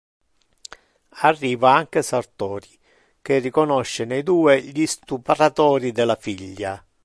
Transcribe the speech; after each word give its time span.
Arriva 1.29 1.75
anche 1.75 2.01
Sartori, 2.01 2.67
che 3.21 3.37
riconosce 3.37 4.03
nei 4.03 4.23
due 4.23 4.59
gli 4.59 4.87
stupratori 4.87 5.91
della 5.91 6.15
figlia. 6.15 6.83